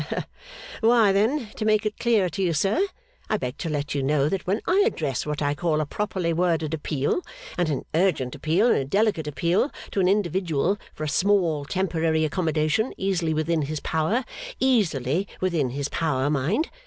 Why, 0.79 1.11
then, 1.11 1.49
to 1.57 1.63
make 1.63 1.85
it 1.85 1.99
clearer 1.99 2.27
to 2.29 2.41
you, 2.41 2.53
sir, 2.53 2.87
I 3.29 3.37
beg 3.37 3.59
to 3.59 3.69
let 3.69 3.93
you 3.93 4.01
know 4.01 4.29
that 4.29 4.47
when 4.47 4.59
I 4.65 4.81
address 4.83 5.27
what 5.27 5.43
I 5.43 5.53
call 5.53 5.79
a 5.79 5.85
properly 5.85 6.33
worded 6.33 6.73
appeal, 6.73 7.21
and 7.55 7.69
an 7.69 7.85
urgent 7.93 8.33
appeal, 8.33 8.65
and 8.69 8.77
a 8.77 8.85
delicate 8.85 9.27
appeal, 9.27 9.69
to 9.91 9.99
an 9.99 10.07
individual, 10.07 10.79
for 10.95 11.03
a 11.03 11.07
small 11.07 11.65
temporary 11.65 12.25
accommodation, 12.25 12.95
easily 12.97 13.35
within 13.35 13.61
his 13.61 13.79
power 13.79 14.25
easily 14.59 15.27
within 15.39 15.69
his 15.69 15.87
power, 15.87 16.31
mind! 16.31 16.71